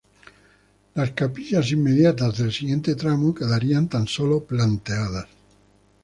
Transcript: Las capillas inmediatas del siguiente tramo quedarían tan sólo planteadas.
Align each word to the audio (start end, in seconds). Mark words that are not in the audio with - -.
Las 0.95 1.11
capillas 1.11 1.69
inmediatas 1.71 2.35
del 2.39 2.51
siguiente 2.51 2.95
tramo 2.95 3.35
quedarían 3.35 3.87
tan 3.87 4.07
sólo 4.07 4.43
planteadas. 4.43 5.27